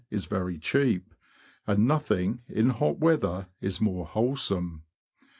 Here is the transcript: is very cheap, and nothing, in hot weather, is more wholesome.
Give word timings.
is 0.09 0.25
very 0.25 0.57
cheap, 0.57 1.13
and 1.67 1.87
nothing, 1.87 2.39
in 2.49 2.71
hot 2.71 2.97
weather, 2.97 3.45
is 3.59 3.79
more 3.79 4.03
wholesome. 4.07 4.81